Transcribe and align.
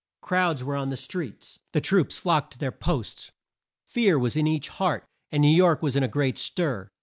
Crowds 0.19 0.63
were 0.63 0.75
on 0.75 0.89
the 0.89 0.97
streets. 0.97 1.59
The 1.73 1.79
troops 1.79 2.17
flocked 2.17 2.53
to 2.53 2.57
their 2.57 2.71
posts. 2.71 3.31
Fear 3.85 4.17
was 4.17 4.35
in 4.35 4.47
each 4.47 4.69
heart, 4.69 5.05
and 5.31 5.41
New 5.43 5.55
York 5.55 5.83
was 5.83 5.95
in 5.95 6.01
a 6.01 6.07
great 6.07 6.39
stir. 6.39 6.89